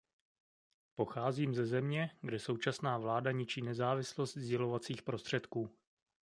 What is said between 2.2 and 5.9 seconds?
kde současná vláda ničí nezávislost sdělovacích prostředků.